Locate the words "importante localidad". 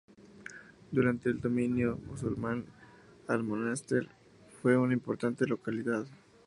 4.95-6.07